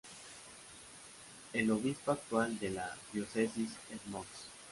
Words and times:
El 1.53 1.69
obispo 1.69 2.09
actual 2.13 2.57
de 2.57 2.71
la 2.71 2.89
diócesis 3.13 3.69
es 3.91 4.03
Mons. 4.07 4.49